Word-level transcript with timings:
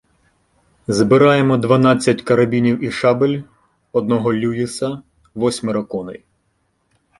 Збираємо 0.87 1.57
дванадцять 1.57 2.21
карабінів 2.21 2.83
і 2.83 2.91
шабель, 2.91 3.41
одного 3.91 4.33
"Люїса", 4.33 5.01
восьмеро 5.35 5.85
коней. 5.85 6.23